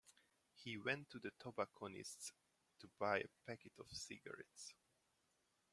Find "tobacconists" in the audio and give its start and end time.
1.37-2.33